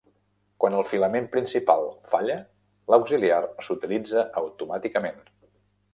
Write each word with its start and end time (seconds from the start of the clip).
Quan 0.63 0.77
el 0.77 0.85
filament 0.93 1.27
principal 1.35 1.85
falla, 2.15 2.39
l'auxiliar 2.95 3.39
s'utilitza 3.67 4.25
automàticament. 4.45 5.25